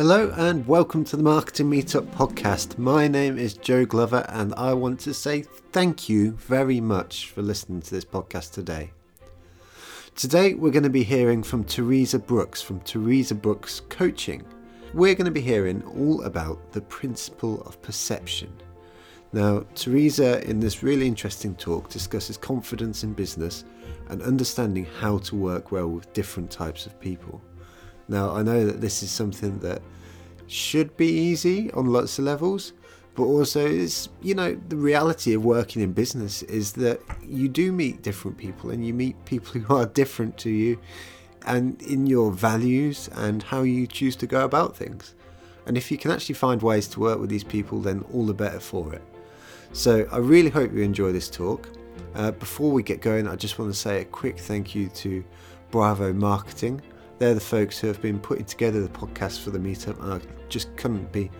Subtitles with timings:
[0.00, 2.78] Hello and welcome to the Marketing Meetup podcast.
[2.78, 7.42] My name is Joe Glover and I want to say thank you very much for
[7.42, 8.92] listening to this podcast today.
[10.16, 14.42] Today we're going to be hearing from Teresa Brooks from Teresa Brooks Coaching.
[14.94, 18.50] We're going to be hearing all about the principle of perception.
[19.34, 23.64] Now, Teresa in this really interesting talk discusses confidence in business
[24.08, 27.42] and understanding how to work well with different types of people.
[28.10, 29.80] Now, I know that this is something that
[30.48, 32.72] should be easy on lots of levels,
[33.14, 37.72] but also is you know the reality of working in business is that you do
[37.72, 40.78] meet different people and you meet people who are different to you
[41.46, 45.14] and in your values and how you choose to go about things.
[45.66, 48.34] And if you can actually find ways to work with these people, then all the
[48.34, 49.02] better for it.
[49.72, 51.68] So I really hope you enjoy this talk.
[52.14, 55.24] Uh, before we get going, I just want to say a quick thank you to
[55.70, 56.82] Bravo Marketing
[57.20, 60.20] they're the folks who have been putting together the podcast for the meetup, and I
[60.48, 61.30] just couldn't be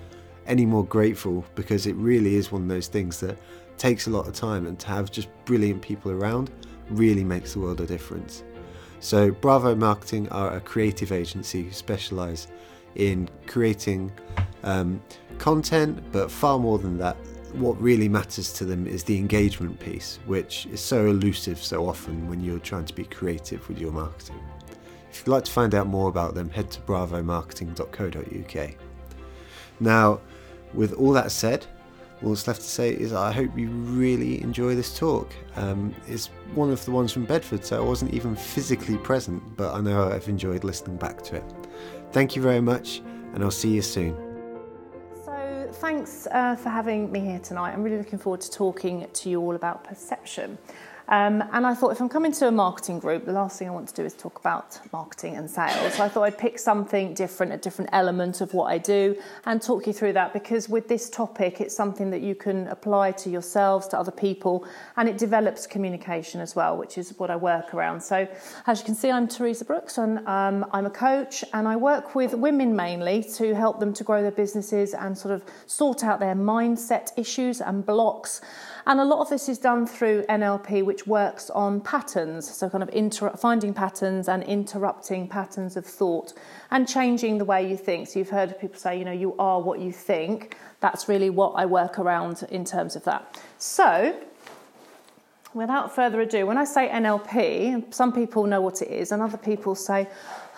[0.46, 3.38] any more grateful because it really is one of those things that
[3.78, 6.50] takes a lot of time, and to have just brilliant people around
[6.90, 8.44] really makes the world a difference.
[9.00, 12.48] So, Bravo Marketing are a creative agency who specialise
[12.96, 14.12] in creating
[14.64, 15.02] um,
[15.38, 17.16] content, but far more than that,
[17.54, 22.28] what really matters to them is the engagement piece, which is so elusive so often
[22.28, 24.40] when you're trying to be creative with your marketing.
[25.10, 28.70] If you'd like to find out more about them, head to bravomarketing.co.uk.
[29.80, 30.20] Now,
[30.72, 31.66] with all that said,
[32.22, 35.32] all that's left to say is I hope you really enjoy this talk.
[35.56, 39.74] Um, it's one of the ones from Bedford, so I wasn't even physically present, but
[39.74, 41.44] I know I've enjoyed listening back to it.
[42.12, 43.02] Thank you very much,
[43.34, 44.14] and I'll see you soon.
[45.24, 47.72] So, thanks uh, for having me here tonight.
[47.72, 50.58] I'm really looking forward to talking to you all about perception.
[51.10, 53.72] Um, and I thought if I'm coming to a marketing group, the last thing I
[53.72, 55.94] want to do is talk about marketing and sales.
[55.94, 59.60] So I thought I'd pick something different, a different element of what I do, and
[59.60, 63.30] talk you through that because with this topic, it's something that you can apply to
[63.30, 64.64] yourselves, to other people,
[64.96, 68.00] and it develops communication as well, which is what I work around.
[68.00, 68.28] So
[68.68, 72.14] as you can see, I'm Teresa Brooks, and um, I'm a coach, and I work
[72.14, 76.20] with women mainly to help them to grow their businesses and sort of sort out
[76.20, 78.40] their mindset issues and blocks.
[78.90, 82.82] And a lot of this is done through NLP, which works on patterns, so kind
[82.82, 86.32] of inter- finding patterns and interrupting patterns of thought
[86.72, 88.08] and changing the way you think.
[88.08, 90.56] So you've heard people say, you know, you are what you think.
[90.80, 93.40] That's really what I work around in terms of that.
[93.58, 94.20] So,
[95.54, 99.38] without further ado, when I say NLP, some people know what it is, and other
[99.38, 100.08] people say,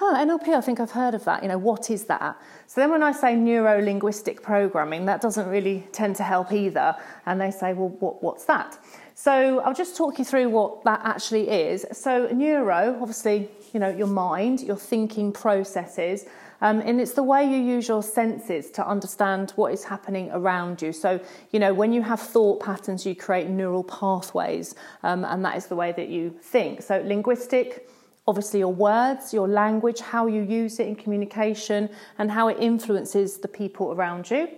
[0.00, 1.42] NLP, I think I've heard of that.
[1.42, 2.36] You know, what is that?
[2.66, 6.96] So then when I say neuro linguistic programming, that doesn't really tend to help either.
[7.26, 8.78] And they say, well, what, what's that?
[9.14, 11.86] So I'll just talk you through what that actually is.
[11.92, 16.26] So neuro, obviously, you know, your mind, your thinking processes.
[16.62, 20.80] Um, and it's the way you use your senses to understand what is happening around
[20.80, 20.92] you.
[20.92, 21.20] So,
[21.50, 25.66] you know, when you have thought patterns, you create neural pathways, um, and that is
[25.66, 26.80] the way that you think.
[26.80, 27.88] So, linguistic,
[28.26, 31.88] obviously your words, your language, how you use it in communication,
[32.18, 34.48] and how it influences the people around you.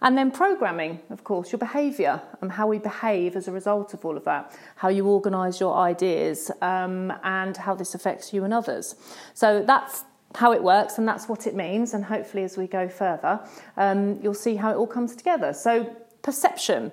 [0.00, 4.04] And then programming, of course, your behaviour and how we behave as a result of
[4.04, 8.54] all of that, how you organise your ideas, um, and how this affects you and
[8.54, 8.94] others.
[9.34, 10.04] So that's
[10.36, 11.94] how it works, and that's what it means.
[11.94, 13.40] And hopefully, as we go further,
[13.76, 15.52] um, you'll see how it all comes together.
[15.52, 16.92] So, perception.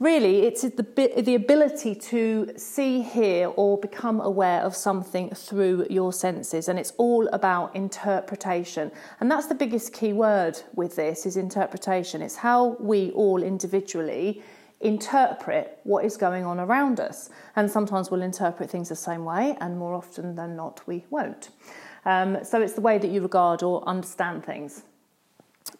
[0.00, 6.12] Really, it's the, the ability to see, hear, or become aware of something through your
[6.12, 8.92] senses, and it's all about interpretation.
[9.18, 12.22] And that's the biggest key word with this is interpretation.
[12.22, 14.40] It's how we all individually
[14.80, 17.30] interpret what is going on around us.
[17.56, 21.48] And sometimes we'll interpret things the same way, and more often than not, we won't.
[22.04, 24.84] Um, so it's the way that you regard or understand things.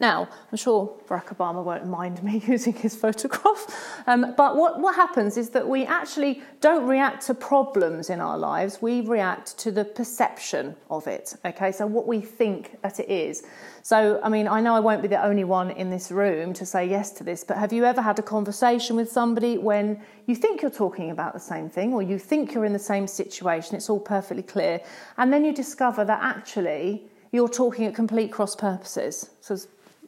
[0.01, 3.67] Now, I'm sure Barack Obama won't mind me using his photograph,
[4.07, 8.39] um, but what, what happens is that we actually don't react to problems in our
[8.39, 11.73] lives, we react to the perception of it, okay?
[11.73, 13.43] So, what we think that it is.
[13.83, 16.67] So, I mean, I know I won't be the only one in this room to
[16.67, 20.37] say yes to this, but have you ever had a conversation with somebody when you
[20.37, 23.75] think you're talking about the same thing or you think you're in the same situation,
[23.75, 24.81] it's all perfectly clear,
[25.17, 27.03] and then you discover that actually
[27.33, 29.31] you're talking at complete cross purposes?
[29.41, 29.57] So,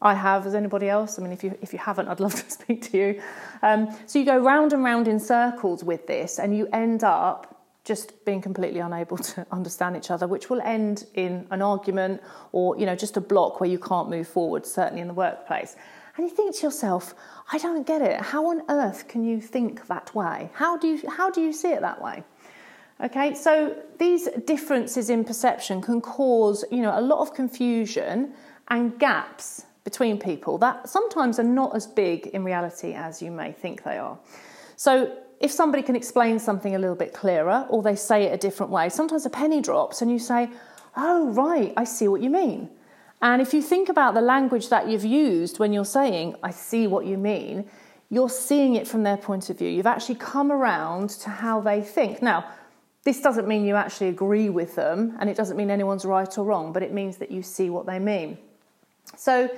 [0.02, 1.18] I have as anybody else.
[1.18, 3.22] I mean, if you if you haven't, I'd love to speak to you.
[3.62, 7.56] Um, so you go round and round in circles with this, and you end up
[7.84, 12.78] just being completely unable to understand each other, which will end in an argument or
[12.78, 14.66] you know just a block where you can't move forward.
[14.66, 15.76] Certainly in the workplace.
[16.16, 17.14] And you think to yourself,
[17.52, 18.20] I don't get it.
[18.20, 20.50] How on earth can you think that way?
[20.54, 22.24] How do you how do you see it that way?
[23.02, 28.34] Okay, so these differences in perception can cause, you know, a lot of confusion
[28.68, 33.50] and gaps between people that sometimes are not as big in reality as you may
[33.50, 34.16] think they are.
[34.76, 38.36] So, if somebody can explain something a little bit clearer or they say it a
[38.36, 40.50] different way, sometimes a penny drops and you say,
[40.96, 42.68] Oh, right, I see what you mean.
[43.22, 46.86] And if you think about the language that you've used when you're saying, I see
[46.86, 47.66] what you mean,
[48.10, 49.68] you're seeing it from their point of view.
[49.68, 52.22] You've actually come around to how they think.
[52.22, 52.44] Now,
[53.04, 56.44] this doesn't mean you actually agree with them, and it doesn't mean anyone's right or
[56.44, 58.36] wrong, but it means that you see what they mean.
[59.16, 59.48] So,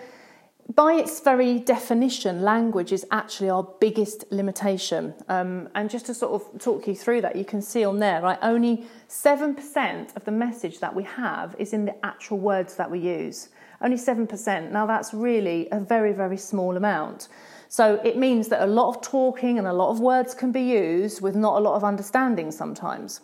[0.75, 5.13] by its very definition, language is actually our biggest limitation.
[5.29, 8.23] Um, and just to sort of talk you through that, you can see on there,
[8.23, 12.91] right, only 7% of the message that we have is in the actual words that
[12.91, 13.49] we use.
[13.81, 14.71] Only 7%.
[14.71, 17.29] Now, that's really a very, very small amount.
[17.69, 20.63] So it means that a lot of talking and a lot of words can be
[20.63, 23.21] used with not a lot of understanding sometimes.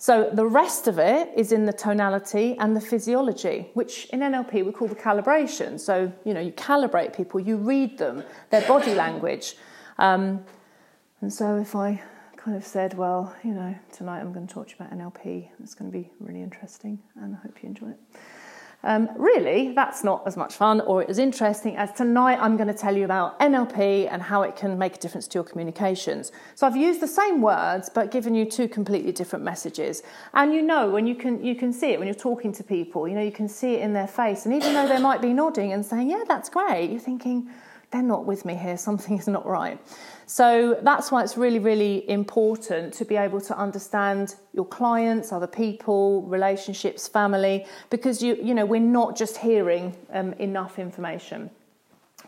[0.00, 4.64] So the rest of it is in the tonality and the physiology, which in NLP
[4.64, 5.78] we call the calibration.
[5.78, 9.56] So, you know, you calibrate people, you read them, their body language.
[9.98, 10.42] Um,
[11.20, 12.02] and so if I
[12.38, 15.50] kind of said, well, you know, tonight I'm going to talk to you about NLP,
[15.62, 18.00] it's going to be really interesting and I hope you enjoy it.
[18.82, 22.74] Um, really, that's not as much fun or as interesting as tonight I'm going to
[22.74, 26.32] tell you about NLP and how it can make a difference to your communications.
[26.54, 30.02] So I've used the same words but given you two completely different messages.
[30.32, 33.06] And you know when you can you can see it when you're talking to people,
[33.06, 35.34] you know you can see it in their face and even though they might be
[35.34, 37.50] nodding and saying, "Yeah, that's great." You're thinking,
[37.92, 38.76] "They're not with me here.
[38.88, 39.78] Something is not right."
[40.26, 45.48] So that's why it's really, really important to be able to understand your clients, other
[45.48, 51.50] people, relationships, family, because you, you know, we're not just hearing um, enough information.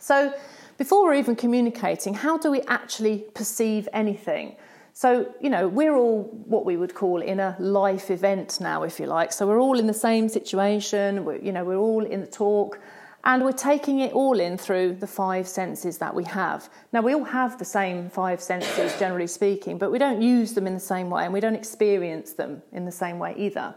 [0.00, 0.34] So
[0.78, 4.56] before we're even communicating, how do we actually perceive anything?
[4.94, 8.98] So, you know, we're all what we would call in a life event now, if
[8.98, 9.32] you like.
[9.32, 12.80] So we're all in the same situation, we're, you know, we're all in the talk.
[13.24, 16.68] And we're taking it all in through the five senses that we have.
[16.92, 20.66] Now, we all have the same five senses, generally speaking, but we don't use them
[20.66, 23.74] in the same way and we don't experience them in the same way either.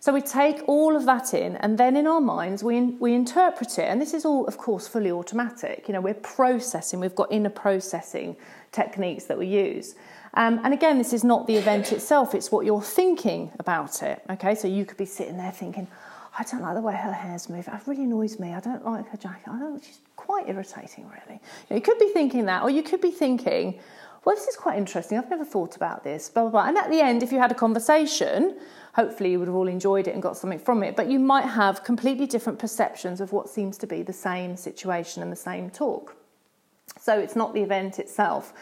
[0.00, 3.78] So we take all of that in, and then in our minds, we, we interpret
[3.78, 3.84] it.
[3.84, 5.88] And this is all, of course, fully automatic.
[5.88, 8.36] You know, we're processing, we've got inner processing
[8.70, 9.94] techniques that we use.
[10.34, 14.22] Um, and again, this is not the event itself, it's what you're thinking about it.
[14.28, 15.88] Okay, so you could be sitting there thinking,
[16.36, 17.72] I don't like the way her hair's moving.
[17.72, 18.52] It really annoys me.
[18.52, 19.48] I don't like her jacket.
[19.48, 19.82] I don't.
[19.82, 21.40] She's quite irritating, really.
[21.40, 23.78] You, know, you could be thinking that, or you could be thinking,
[24.24, 25.18] well, this is quite interesting.
[25.18, 26.28] I've never thought about this.
[26.28, 26.68] Blah blah blah.
[26.68, 28.58] And at the end, if you had a conversation,
[28.94, 30.96] hopefully you would have all enjoyed it and got something from it.
[30.96, 35.22] But you might have completely different perceptions of what seems to be the same situation
[35.22, 36.16] and the same talk.
[37.00, 38.54] So it's not the event itself.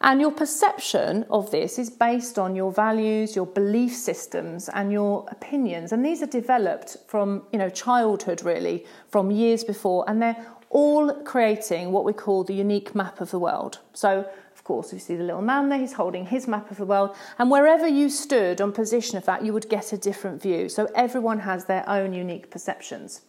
[0.00, 5.26] And your perception of this is based on your values, your belief systems, and your
[5.28, 5.92] opinions.
[5.92, 11.12] And these are developed from you know childhood, really, from years before, and they're all
[11.24, 13.80] creating what we call the unique map of the world.
[13.92, 16.86] So, of course, you see the little man there, he's holding his map of the
[16.86, 20.68] world, and wherever you stood on position of that, you would get a different view.
[20.68, 23.22] So, everyone has their own unique perceptions.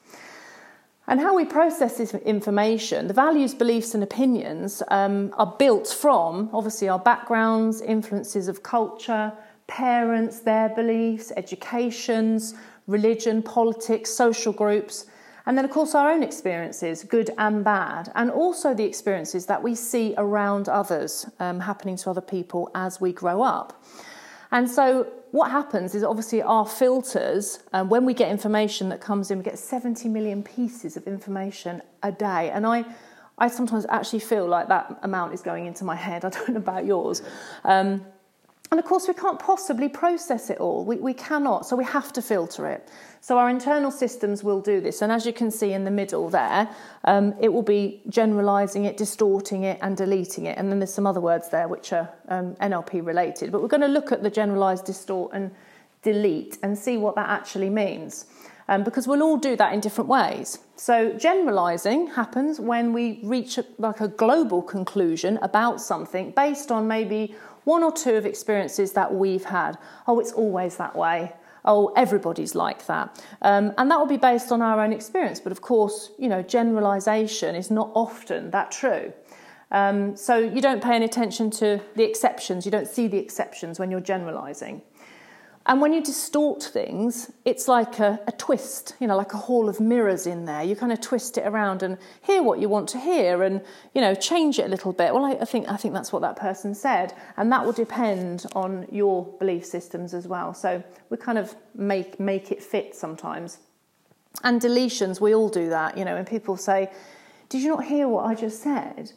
[1.09, 6.51] And how we process this information, the values, beliefs, and opinions um, are built from
[6.53, 9.33] obviously our backgrounds, influences of culture,
[9.65, 12.53] parents, their beliefs, educations,
[12.85, 15.07] religion, politics, social groups,
[15.47, 19.63] and then, of course, our own experiences, good and bad, and also the experiences that
[19.63, 23.83] we see around others um, happening to other people as we grow up.
[24.51, 29.29] And so, what happens is obviously our filters, um, when we get information that comes
[29.29, 32.49] in, we get 70 million pieces of information a day.
[32.49, 32.85] And I,
[33.37, 36.25] I sometimes actually feel like that amount is going into my head.
[36.25, 37.21] I don't know about yours.
[37.63, 38.05] Um,
[38.71, 40.85] and of course, we can't possibly process it all.
[40.85, 42.87] We, we cannot, so we have to filter it.
[43.19, 45.01] So our internal systems will do this.
[45.01, 46.69] And as you can see in the middle there,
[47.03, 50.57] um, it will be generalizing it, distorting it, and deleting it.
[50.57, 53.51] And then there's some other words there which are um, NLP related.
[53.51, 55.49] But we're going to look at the generalize, distort, and
[56.03, 58.27] delete and see what that actually means.
[58.67, 60.59] Um, because we'll all do that in different ways.
[60.75, 66.87] So, generalizing happens when we reach a, like a global conclusion about something based on
[66.87, 67.35] maybe
[67.69, 69.77] one or two of experiences that we've had.
[70.07, 71.33] Oh, it's always that way.
[71.63, 73.23] Oh, everybody's like that.
[73.43, 75.39] Um, and that will be based on our own experience.
[75.39, 79.13] But of course, you know, generalization is not often that true.
[79.71, 83.77] Um, so you don't pay any attention to the exceptions, you don't see the exceptions
[83.77, 84.81] when you're generalizing.
[85.65, 89.69] And when you distort things, it's like a, a, twist, you know, like a hall
[89.69, 90.63] of mirrors in there.
[90.63, 93.61] You kind of twist it around and hear what you want to hear, and
[93.93, 95.13] you know, change it a little bit.
[95.13, 98.45] Well, I, I think I think that's what that person said, and that will depend
[98.55, 100.53] on your belief systems as well.
[100.53, 103.59] So we kind of make make it fit sometimes.
[104.43, 105.97] And deletions, we all do that.
[105.97, 106.89] You know, when people say,
[107.49, 109.11] Did you not hear what I just said?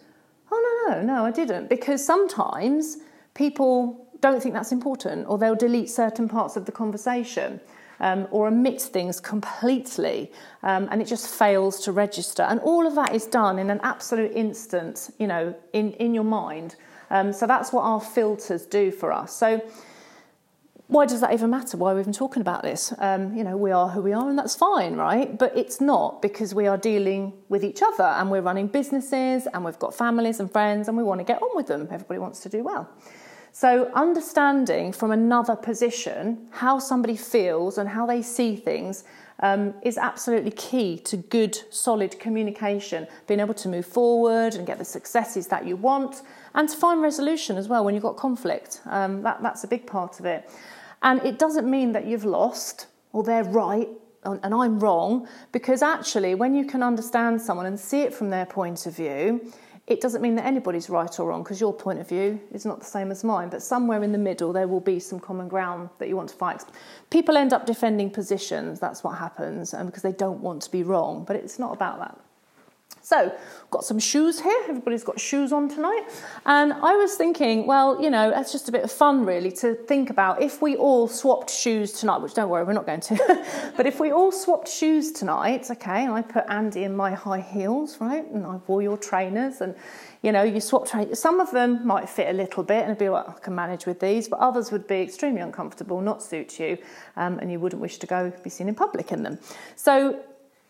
[0.51, 1.69] Oh, no, no, no, I didn't.
[1.69, 2.99] Because sometimes
[3.35, 7.61] people don't think that's important or they'll delete certain parts of the conversation.
[8.01, 10.33] Um, or omit things completely,
[10.65, 12.43] um, and it just fails to register.
[12.43, 16.25] And all of that is done in an absolute instant, you know, in, in your
[16.25, 16.75] mind.
[17.11, 19.37] Um, so that's what our filters do for us.
[19.37, 19.63] So
[20.93, 21.77] why does that even matter?
[21.77, 22.93] Why are we even talking about this?
[22.99, 25.39] Um, you know, we are who we are, and that's fine, right?
[25.39, 29.65] But it's not because we are dealing with each other and we're running businesses and
[29.65, 31.89] we've got families and friends and we want to get on with them.
[31.91, 32.91] Everybody wants to do well.
[33.55, 39.05] So, understanding from another position how somebody feels and how they see things
[39.41, 44.79] um, is absolutely key to good, solid communication, being able to move forward and get
[44.79, 46.23] the successes that you want,
[46.55, 48.81] and to find resolution as well when you've got conflict.
[48.87, 50.49] Um, that, that's a big part of it.
[51.03, 53.89] And it doesn't mean that you've lost or they're right
[54.25, 58.47] and I'm wrong, because actually, when you can understand someone and see it from their
[58.47, 59.53] point of view,
[59.87, 62.79] it doesn't mean that anybody's right or wrong because your point of view is not
[62.79, 65.91] the same as mine, but somewhere in the middle there will be some common ground
[65.99, 66.63] that you want to fight.
[67.11, 70.71] People end up defending positions, that's what happens, um, and because they don't want to
[70.71, 72.19] be wrong, but it's not about that.
[73.13, 73.31] So,
[73.71, 74.59] got some shoes here.
[74.71, 76.09] Everybody's got shoes on tonight.
[76.47, 79.75] And I was thinking, well, you know, that's just a bit of fun really to
[79.75, 83.73] think about if we all swapped shoes tonight, which don't worry, we're not going to.
[83.77, 87.41] but if we all swapped shoes tonight, okay, and I put Andy in my high
[87.41, 88.27] heels, right?
[88.31, 89.75] And I wore your trainers and
[90.23, 91.19] you know, you swap trainers.
[91.19, 93.99] Some of them might fit a little bit and be like, I can manage with
[94.01, 96.79] these, but others would be extremely uncomfortable, not suit you,
[97.17, 99.39] um, and you wouldn't wish to go be seen in public in them.
[99.75, 100.23] So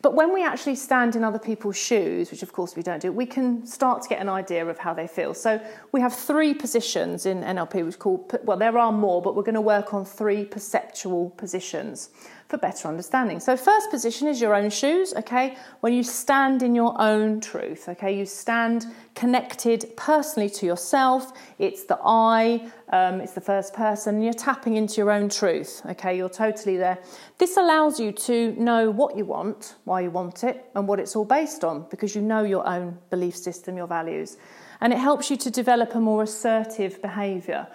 [0.03, 3.13] but when we actually stand in other people's shoes, which of course we don't do,
[3.13, 5.33] we can start to get an idea of how they feel.
[5.33, 5.61] So
[5.93, 9.55] we have three positions in NLP, which call well, there are more, but we're going
[9.55, 12.11] to work on three perceptual positions
[12.49, 13.41] for better understanding.
[13.41, 15.57] So, first position is your own shoes, okay?
[15.81, 18.17] When you stand in your own truth, okay?
[18.17, 21.33] You stand connected personally to yourself.
[21.59, 26.17] It's the I, um, it's the first person, you're tapping into your own truth, okay?
[26.17, 26.99] You're totally there.
[27.39, 31.17] This allows you to know what you want, why you want it, and what it's
[31.17, 34.37] all based on because you know your own belief system, your values.
[34.81, 37.69] And it helps you to develop a more assertive behaviour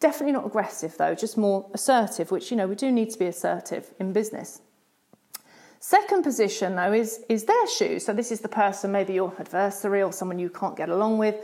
[0.00, 3.26] Definitely not aggressive though, just more assertive, which you know we do need to be
[3.26, 4.62] assertive in business.
[5.78, 8.06] Second position though is is their shoes.
[8.06, 11.36] So this is the person, maybe your adversary or someone you can't get along with.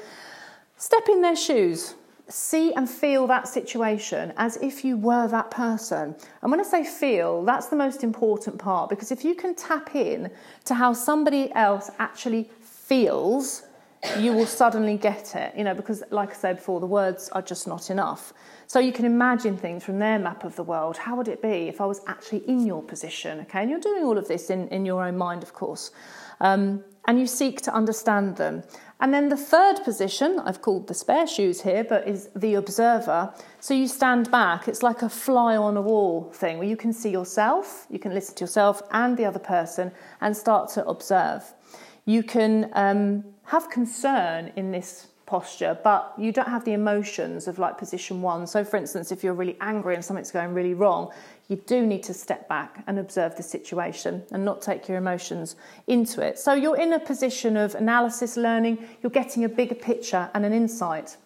[0.78, 1.94] Step in their shoes.
[2.28, 6.16] See and feel that situation as if you were that person.
[6.42, 9.94] And when I say feel, that's the most important part because if you can tap
[9.94, 10.30] in
[10.64, 13.62] to how somebody else actually feels,
[14.18, 17.42] you will suddenly get it, you know, because like I said before, the words are
[17.42, 18.32] just not enough.
[18.66, 20.96] So you can imagine things from their map of the world.
[20.96, 23.40] How would it be if I was actually in your position?
[23.40, 25.90] Okay, and you're doing all of this in, in your own mind, of course.
[26.40, 28.64] Um, and you seek to understand them.
[28.98, 33.32] And then the third position, I've called the spare shoes here, but is the observer.
[33.60, 34.68] So you stand back.
[34.68, 38.14] It's like a fly on a wall thing where you can see yourself, you can
[38.14, 41.44] listen to yourself and the other person, and start to observe.
[42.06, 47.58] You can um, have concern in this posture, but you don't have the emotions of
[47.58, 48.46] like position one.
[48.46, 51.10] So, for instance, if you're really angry and something's going really wrong,
[51.48, 55.56] you do need to step back and observe the situation and not take your emotions
[55.88, 56.38] into it.
[56.38, 60.52] So, you're in a position of analysis learning, you're getting a bigger picture and an
[60.52, 61.16] insight.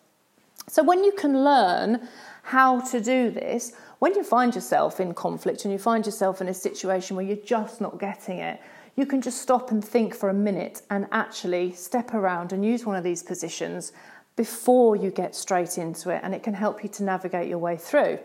[0.67, 2.09] So, when you can learn
[2.43, 6.49] how to do this, when you find yourself in conflict and you find yourself in
[6.49, 8.61] a situation where you're just not getting it,
[8.97, 12.85] you can just stop and think for a minute and actually step around and use
[12.85, 13.93] one of these positions
[14.37, 17.77] before you get straight into it, and it can help you to navigate your way
[17.77, 18.19] through.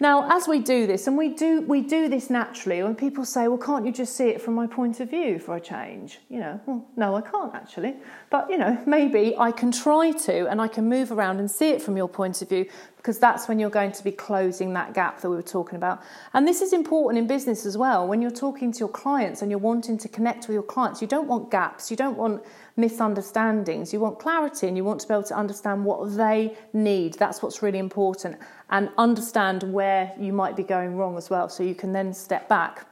[0.00, 3.46] Now, as we do this, and we do we do this naturally, when people say,
[3.46, 6.40] "Well, can't you just see it from my point of view for a change?" You
[6.40, 7.94] know, well, no, I can't actually.
[8.28, 11.68] But you know, maybe I can try to, and I can move around and see
[11.68, 12.66] it from your point of view,
[13.02, 16.00] because that's when you're going to be closing that gap that we were talking about.
[16.34, 18.06] And this is important in business as well.
[18.06, 21.08] When you're talking to your clients and you're wanting to connect with your clients, you
[21.08, 21.90] don't want gaps.
[21.90, 22.44] You don't want
[22.76, 23.92] misunderstandings.
[23.92, 27.14] You want clarity and you want to be able to understand what they need.
[27.14, 28.38] That's what's really important.
[28.70, 32.48] And understand where you might be going wrong as well, so you can then step
[32.48, 32.86] back.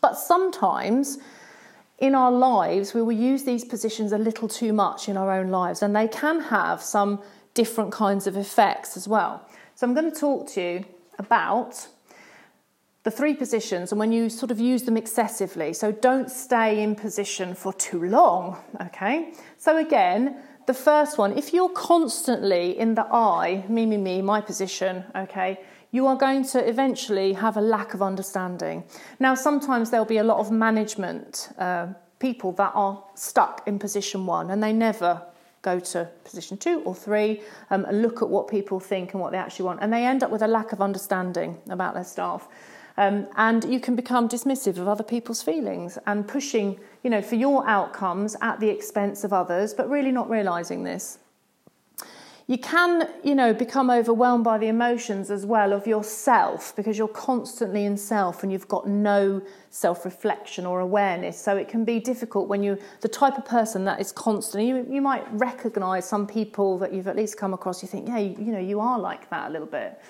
[0.00, 1.18] But sometimes
[1.98, 5.48] in our lives, we will use these positions a little too much in our own
[5.48, 7.20] lives, and they can have some
[7.56, 9.44] different kinds of effects as well.
[9.74, 10.84] So, I'm going to talk to you
[11.18, 11.88] about
[13.06, 15.72] the three positions and when you sort of use them excessively.
[15.72, 19.32] So don't stay in position for too long, okay?
[19.58, 24.40] So again, the first one, if you're constantly in the I, me, me, me, my
[24.40, 25.60] position, okay,
[25.92, 28.82] you are going to eventually have a lack of understanding.
[29.20, 31.86] Now, sometimes there'll be a lot of management uh,
[32.18, 35.22] people that are stuck in position one and they never
[35.66, 39.38] go to position two or three um, look at what people think and what they
[39.38, 39.80] actually want.
[39.82, 42.48] And they end up with a lack of understanding about their staff.
[42.96, 47.34] Um, and you can become dismissive of other people's feelings and pushing, you know, for
[47.34, 51.18] your outcomes at the expense of others, but really not realizing this.
[52.48, 57.08] You can, you know, become overwhelmed by the emotions as well of yourself because you're
[57.08, 61.40] constantly in self and you've got no self-reflection or awareness.
[61.40, 64.68] So it can be difficult when you're the type of person that is constantly.
[64.68, 67.82] You, you might recognise some people that you've at least come across.
[67.82, 70.00] You think, yeah, you, you know, you are like that a little bit.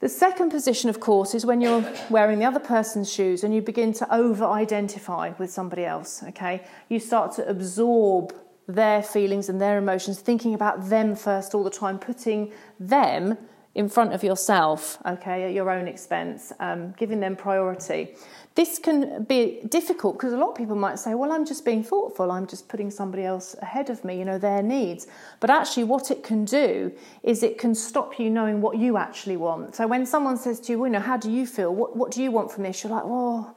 [0.00, 3.62] The second position, of course, is when you're wearing the other person's shoes and you
[3.62, 6.22] begin to over identify with somebody else.
[6.28, 8.32] Okay, you start to absorb
[8.68, 13.36] their feelings and their emotions, thinking about them first all the time, putting them
[13.74, 18.14] in front of yourself, okay, at your own expense, um, giving them priority.
[18.56, 21.84] This can be difficult because a lot of people might say, well, I'm just being
[21.84, 25.06] thoughtful, I'm just putting somebody else ahead of me, you know, their needs.
[25.38, 29.36] But actually, what it can do is it can stop you knowing what you actually
[29.36, 29.76] want.
[29.76, 31.72] So when someone says to you, well, you know, how do you feel?
[31.72, 32.82] What, what do you want from this?
[32.82, 33.56] You're like, well,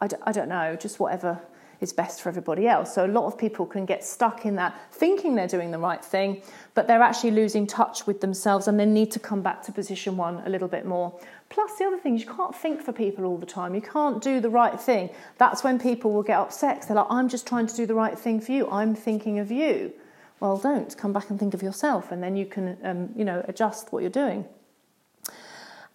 [0.00, 1.40] I d- I don't know, just whatever
[1.80, 2.94] is best for everybody else.
[2.94, 6.04] So a lot of people can get stuck in that thinking they're doing the right
[6.04, 6.42] thing,
[6.74, 10.16] but they're actually losing touch with themselves and they need to come back to position
[10.16, 11.18] one a little bit more.
[11.48, 13.74] Plus, the other thing is you can't think for people all the time.
[13.74, 15.10] You can't do the right thing.
[15.38, 16.86] That's when people will get upset.
[16.86, 18.70] They're like, I'm just trying to do the right thing for you.
[18.70, 19.92] I'm thinking of you.
[20.38, 20.96] Well, don't.
[20.96, 24.00] Come back and think of yourself, and then you can, um, you know, adjust what
[24.00, 24.46] you're doing.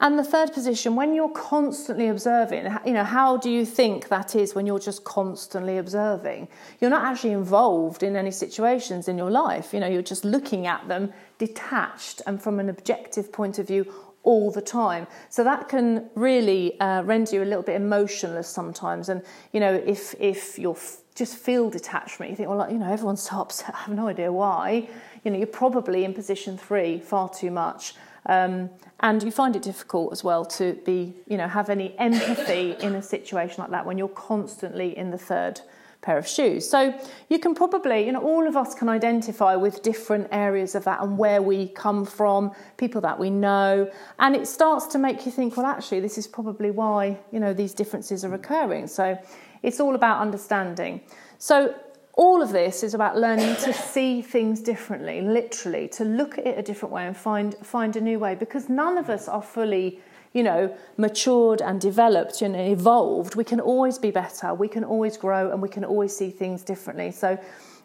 [0.02, 4.36] And the third position, when you're constantly observing, you know, how do you think that
[4.36, 6.50] is when you're just constantly observing?
[6.82, 9.74] You're not actually involved in any situations in your life.
[9.74, 13.92] You know, you're just looking at them detached and from an objective point of view
[14.24, 15.08] all the time.
[15.30, 19.08] So that can really uh, render you a little bit emotionless sometimes.
[19.08, 19.22] And
[19.54, 23.22] you know, if if you're f- just feel detachment, you think, well, you know, everyone's
[23.22, 23.74] so upset.
[23.74, 24.90] I have no idea why.
[25.24, 27.94] You know, you're probably in position three far too much.
[28.28, 28.70] Um,
[29.02, 32.96] and you find it difficult as well to be, you know, have any empathy in
[32.96, 35.62] a situation like that when you're constantly in the third
[36.02, 36.70] pair of shoes.
[36.70, 36.98] So
[37.30, 41.02] you can probably, you know, all of us can identify with different areas of that
[41.02, 45.32] and where we come from, people that we know, and it starts to make you
[45.32, 48.88] think, well, actually, this is probably why, you know, these differences are occurring.
[48.88, 49.18] So
[49.64, 51.02] it's all about understanding.
[51.40, 51.76] So
[52.18, 56.58] all of this is about learning to see things differently, literally, to look at it
[56.58, 58.36] a different way and find find a new way.
[58.36, 60.00] Because none of us are fully,
[60.32, 63.36] you know, matured and developed and evolved.
[63.36, 64.54] We can always be better.
[64.54, 67.12] We can always grow, and we can always see things differently.
[67.12, 67.38] So,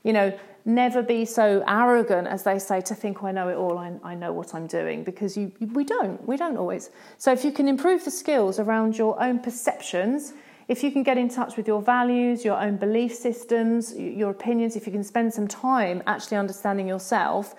[0.04, 3.56] you know, never be so arrogant as they say to think, oh, I know it
[3.56, 3.78] all.
[3.78, 6.24] I, I know what I'm doing because you we don't.
[6.24, 6.90] We don't always.
[7.18, 10.34] So if you can improve the skills around your own perceptions
[10.70, 14.76] if you can get in touch with your values, your own belief systems, your opinions,
[14.76, 17.56] if you can spend some time actually understanding yourself,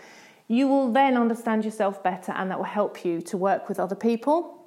[0.47, 3.95] you will then understand yourself better and that will help you to work with other
[3.95, 4.57] people.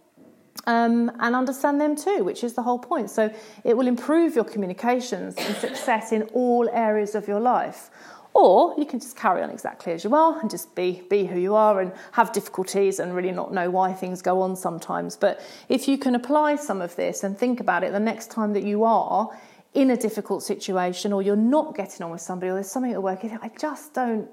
[0.66, 3.10] Um, and understand them too, which is the whole point.
[3.10, 7.90] So it will improve your communications and success in all areas of your life.
[8.34, 11.38] Or you can just carry on exactly as you are and just be, be who
[11.38, 15.16] you are and have difficulties and really not know why things go on sometimes.
[15.16, 18.52] But if you can apply some of this and think about it the next time
[18.54, 19.30] that you are
[19.72, 23.02] in a difficult situation or you're not getting on with somebody or there's something at
[23.02, 24.28] work, I just don't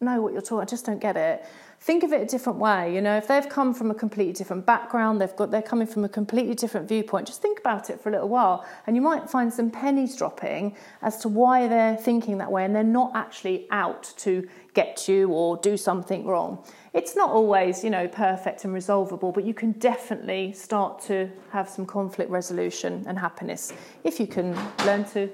[0.00, 1.46] know what you're talking, I just don't get it
[1.80, 2.94] think of it a different way.
[2.94, 6.04] You know, if they've come from a completely different background, they've got they're coming from
[6.04, 7.26] a completely different viewpoint.
[7.26, 10.76] Just think about it for a little while, and you might find some pennies dropping
[11.02, 15.28] as to why they're thinking that way, and they're not actually out to get you
[15.28, 16.64] or do something wrong.
[16.92, 21.68] It's not always, you know, perfect and resolvable, but you can definitely start to have
[21.68, 25.30] some conflict resolution and happiness if you can learn to.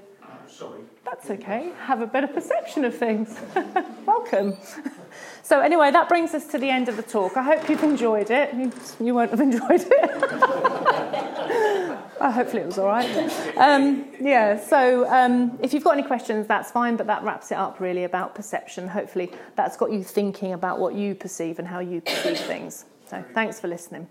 [0.47, 0.81] Sorry.
[1.05, 1.73] That's okay.
[1.85, 3.39] Have a better perception of things.
[4.07, 4.57] Welcome.
[5.43, 7.37] So, anyway, that brings us to the end of the talk.
[7.37, 8.55] I hope you've enjoyed it.
[8.55, 10.23] You, you won't have enjoyed it.
[12.21, 13.57] uh, hopefully, it was all right.
[13.57, 17.57] Um, yeah, so um, if you've got any questions, that's fine, but that wraps it
[17.57, 18.89] up really about perception.
[18.89, 22.85] Hopefully, that's got you thinking about what you perceive and how you perceive things.
[23.07, 24.07] So, thanks for listening.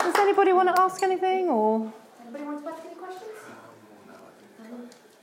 [0.00, 1.92] Does anybody want to ask anything or?
[2.22, 3.30] Anybody want to ask any questions?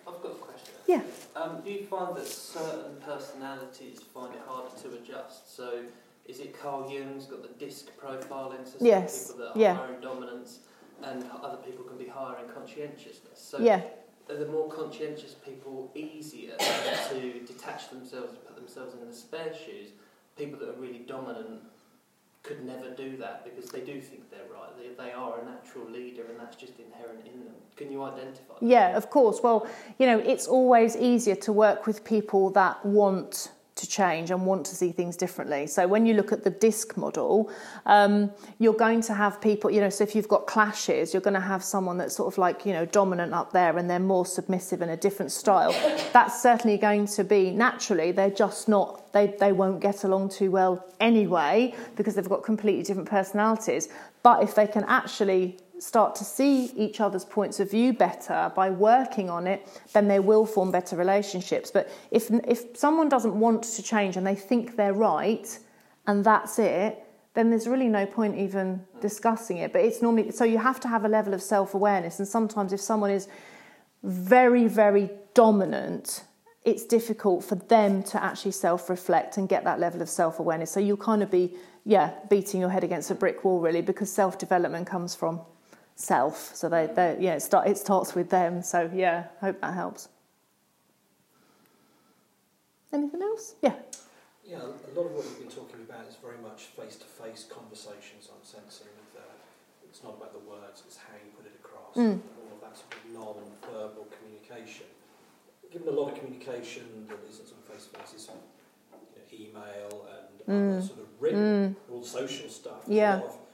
[0.07, 0.73] I've got a question.
[0.87, 1.01] Yeah.
[1.35, 5.55] Um, do you find that certain personalities find it harder to adjust?
[5.55, 5.83] So,
[6.25, 8.65] is it Carl Jung's got the disc profiling?
[8.65, 9.73] So some Yes, people that are yeah.
[9.75, 10.59] higher in dominance,
[11.03, 13.37] and other people can be higher in conscientiousness.
[13.39, 13.81] So, Yeah.
[14.29, 19.53] are the more conscientious people easier to detach themselves and put themselves in the spare
[19.53, 19.89] shoes?
[20.37, 21.61] People that are really dominant
[22.47, 24.69] could never do that because they do think they're right.
[24.77, 27.53] They, they are a natural leader and that's just inherent in them.
[27.75, 28.53] Can you identify?
[28.59, 28.65] That?
[28.65, 29.41] Yeah, of course.
[29.43, 29.67] Well,
[29.99, 34.65] you know, it's always easier to work with people that want to change and want
[34.65, 35.67] to see things differently.
[35.67, 37.51] So when you look at the disc model,
[37.85, 41.33] um, you're going to have people, you know, so if you've got clashes, you're going
[41.33, 44.25] to have someone that's sort of like, you know, dominant up there and they're more
[44.25, 45.71] submissive in a different style.
[46.13, 50.51] That's certainly going to be naturally, they're just not, they, they won't get along too
[50.51, 53.89] well anyway because they've got completely different personalities.
[54.23, 58.69] But if they can actually start to see each other's points of view better by
[58.69, 61.71] working on it, then they will form better relationships.
[61.71, 65.59] But if if someone doesn't want to change and they think they're right
[66.05, 69.71] and that's it, then there's really no point even discussing it.
[69.73, 72.81] But it's normally so you have to have a level of self-awareness and sometimes if
[72.81, 73.27] someone is
[74.03, 76.23] very very dominant
[76.63, 80.97] it's difficult for them to actually self-reflect and get that level of self-awareness so you'll
[80.97, 85.15] kind of be yeah beating your head against a brick wall really because self-development comes
[85.15, 85.41] from
[85.97, 86.55] self.
[86.55, 88.61] So they, they yeah, it, start, it starts with them.
[88.61, 90.07] So yeah, hope that helps.
[92.93, 93.55] Anything else?
[93.61, 93.75] Yeah.
[94.45, 98.31] Yeah, a lot of what you've been talking about is very much face-to-face conversations.
[98.31, 99.35] I'm sensing that
[99.83, 101.97] it's not about the words; it's how you put it across.
[101.97, 102.21] Mm.
[102.39, 104.87] All of that sort of non-verbal communication.
[105.69, 110.07] Given a lot of communication that isn't sort of face-to-face, is you know, email
[110.47, 110.87] and mm.
[110.87, 111.93] sort of written, mm.
[111.93, 112.87] all social stuff.
[112.87, 113.17] Yeah.
[113.17, 113.46] Of, you know, people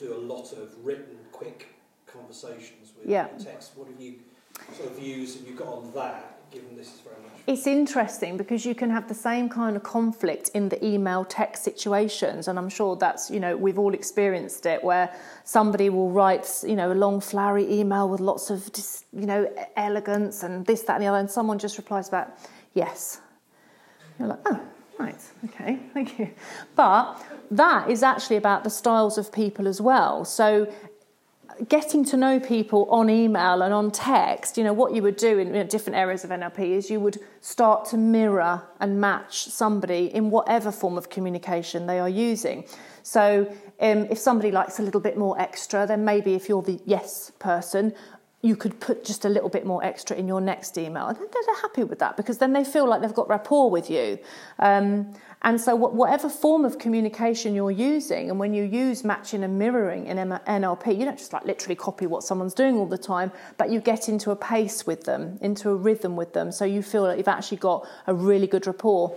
[0.00, 1.68] do a lot of written, quick
[2.06, 3.28] conversations with yeah.
[3.38, 3.72] text.
[3.76, 4.14] What have you
[4.76, 6.36] sort of views have you got on that?
[6.50, 7.30] Given this is very much.
[7.46, 11.62] It's interesting because you can have the same kind of conflict in the email text
[11.62, 16.48] situations, and I'm sure that's you know we've all experienced it where somebody will write
[16.66, 18.68] you know a long flowery email with lots of
[19.12, 22.36] you know elegance and this that and the other, and someone just replies back
[22.74, 23.20] yes.
[24.18, 24.60] You're like oh
[25.00, 26.30] Right, okay, thank you.
[26.76, 27.16] But
[27.50, 30.26] that is actually about the styles of people as well.
[30.26, 30.70] So
[31.68, 35.38] getting to know people on email and on text, you know, what you would do
[35.38, 39.44] in you know, different areas of NLP is you would start to mirror and match
[39.44, 42.64] somebody in whatever form of communication they are using.
[43.02, 46.78] So um, if somebody likes a little bit more extra, then maybe if you're the
[46.84, 47.94] yes person,
[48.42, 51.08] you could put just a little bit more extra in your next email.
[51.08, 54.18] And they're happy with that because then they feel like they've got rapport with you.
[54.58, 59.58] Um, and so, whatever form of communication you're using, and when you use matching and
[59.58, 63.32] mirroring in NLP, you don't just like literally copy what someone's doing all the time,
[63.56, 66.82] but you get into a pace with them, into a rhythm with them, so you
[66.82, 69.16] feel like you've actually got a really good rapport.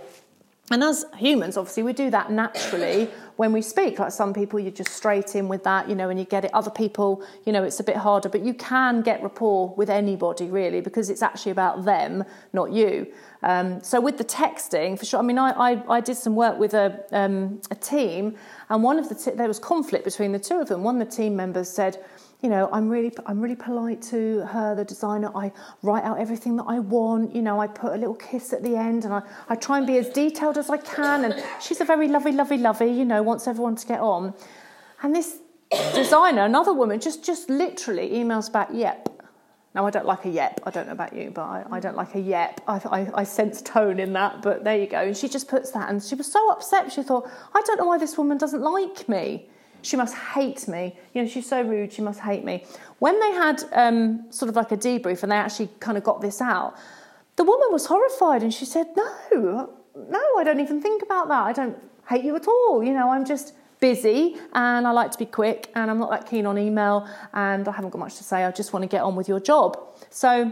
[0.70, 3.98] And as humans, obviously, we do that naturally when we speak.
[3.98, 6.54] Like some people, you just straight in with that, you know, and you get it.
[6.54, 10.46] Other people, you know, it's a bit harder, but you can get rapport with anybody
[10.46, 12.24] really because it's actually about them,
[12.54, 13.12] not you.
[13.42, 15.20] Um, so with the texting, for sure.
[15.20, 18.36] I mean, I, I, I did some work with a, um, a team,
[18.70, 20.82] and one of the t- there was conflict between the two of them.
[20.82, 22.02] One of the team members said,
[22.44, 25.30] you know, I'm really, I'm really polite to her, the designer.
[25.34, 27.34] I write out everything that I want.
[27.34, 29.86] You know, I put a little kiss at the end, and I, I try and
[29.86, 31.24] be as detailed as I can.
[31.24, 32.92] And she's a very lovely, lovely, lovely.
[32.92, 34.34] You know, wants everyone to get on.
[35.02, 35.38] And this
[35.94, 39.08] designer, another woman, just, just literally emails back, "Yep."
[39.74, 40.60] Now I don't like a yep.
[40.66, 42.60] I don't know about you, but I, I don't like a yep.
[42.68, 44.98] I, I, I sense tone in that, but there you go.
[44.98, 46.92] And she just puts that, and she was so upset.
[46.92, 49.48] She thought, I don't know why this woman doesn't like me.
[49.84, 50.96] She must hate me.
[51.12, 52.64] You know, she's so rude, she must hate me.
[52.98, 56.20] When they had um, sort of like a debrief and they actually kind of got
[56.20, 56.76] this out,
[57.36, 61.42] the woman was horrified and she said, No, no, I don't even think about that.
[61.42, 61.76] I don't
[62.08, 62.82] hate you at all.
[62.82, 66.26] You know, I'm just busy and I like to be quick and I'm not that
[66.26, 68.44] keen on email and I haven't got much to say.
[68.44, 69.76] I just want to get on with your job.
[70.10, 70.50] So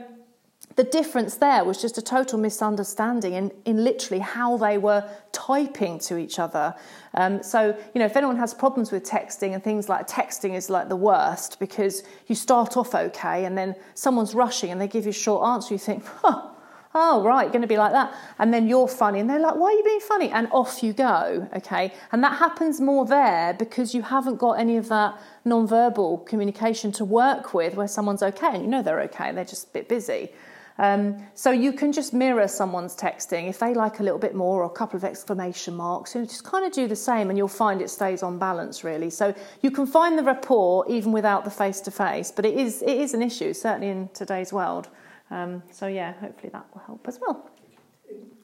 [0.77, 5.99] the difference there was just a total misunderstanding in, in literally how they were typing
[6.01, 6.75] to each other.
[7.15, 10.71] Um, so, you know, if anyone has problems with texting and things like texting is
[10.71, 15.05] like the worst because you start off okay and then someone's rushing and they give
[15.05, 16.49] you a short answer, you think, huh,
[16.95, 18.15] oh, right, going to be like that.
[18.39, 20.31] And then you're funny and they're like, why are you being funny?
[20.31, 21.93] And off you go, okay?
[22.13, 27.05] And that happens more there because you haven't got any of that non-verbal communication to
[27.05, 30.31] work with where someone's okay and you know they're okay, they're just a bit busy.
[30.79, 33.49] Um, so you can just mirror someone's texting.
[33.49, 36.27] If they like a little bit more or a couple of exclamation marks, you know,
[36.27, 39.11] just kind of do the same and you'll find it stays on balance really.
[39.11, 42.83] So you can find the rapport even without the face to face, but it is,
[42.83, 44.89] it is an issue, certainly in today's world.
[45.31, 47.51] Um, so yeah, hopefully that will help as well.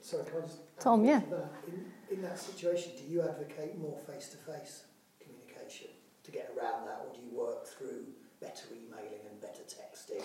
[0.00, 1.20] sorry, can I just Tom, yeah.
[1.66, 4.84] In, in that situation, do you advocate more face to face
[5.20, 5.88] communication
[6.22, 8.06] to get around that, or do you work through
[8.40, 10.22] better emailing and better texting,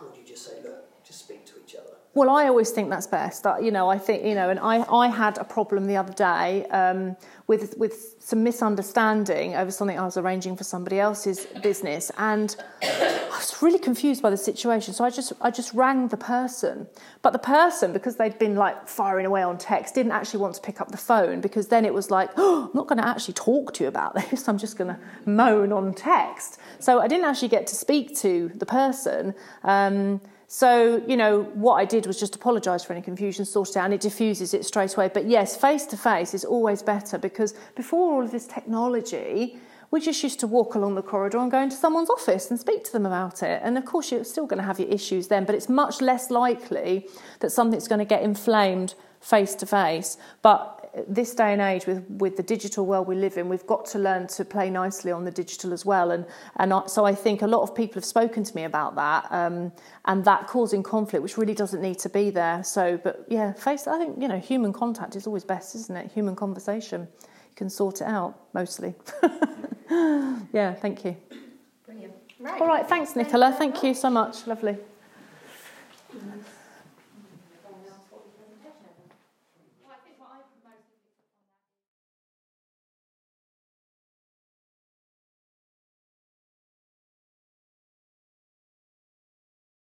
[0.00, 1.92] or do you just say, look, just speak to each other?
[2.14, 3.46] Well, I always think that's best.
[3.62, 6.66] You know, I think you know, and I, I had a problem the other day
[6.66, 12.54] um, with with some misunderstanding over something I was arranging for somebody else's business, and
[12.82, 14.92] I was really confused by the situation.
[14.92, 16.86] So I just I just rang the person,
[17.22, 20.60] but the person because they'd been like firing away on text didn't actually want to
[20.60, 23.34] pick up the phone because then it was like, oh, I'm not going to actually
[23.34, 24.48] talk to you about this.
[24.50, 26.58] I'm just going to moan on text.
[26.78, 29.34] So I didn't actually get to speak to the person.
[29.64, 30.20] Um,
[30.54, 33.86] so, you know, what I did was just apologise for any confusion, sort it out,
[33.86, 35.08] and it diffuses it straight away.
[35.08, 39.58] But yes, face to face is always better because before all of this technology,
[39.90, 42.84] we just used to walk along the corridor and go into someone's office and speak
[42.84, 43.62] to them about it.
[43.64, 46.30] And of course, you're still going to have your issues then, but it's much less
[46.30, 47.08] likely
[47.40, 50.18] that something's going to get inflamed face to face.
[50.42, 53.86] But this day and age, with, with the digital world we live in, we've got
[53.86, 56.10] to learn to play nicely on the digital as well.
[56.10, 56.26] And,
[56.56, 59.26] and I, so I think a lot of people have spoken to me about that
[59.30, 59.72] um,
[60.04, 62.62] and that causing conflict, which really doesn't need to be there.
[62.62, 66.12] So, but yeah, face, I think, you know, human contact is always best, isn't it?
[66.12, 67.02] Human conversation.
[67.02, 68.94] You can sort it out mostly.
[70.52, 71.16] yeah, thank you.
[71.86, 72.12] Brilliant.
[72.38, 72.60] Right.
[72.60, 73.54] All right, thanks, Nicola.
[73.56, 74.46] Thank you so much.
[74.46, 74.76] Lovely.